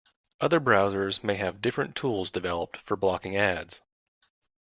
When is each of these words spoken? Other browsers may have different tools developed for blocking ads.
Other 0.39 0.59
browsers 0.59 1.23
may 1.23 1.35
have 1.35 1.61
different 1.61 1.95
tools 1.95 2.31
developed 2.31 2.75
for 2.75 2.97
blocking 2.97 3.35
ads. 3.35 3.81